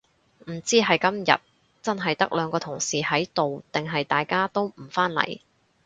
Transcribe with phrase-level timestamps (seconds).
[0.47, 1.37] 唔知係今日
[1.83, 5.41] 真係得兩個同事喺度定係大家都唔返嚟